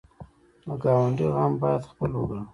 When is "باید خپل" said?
1.61-2.11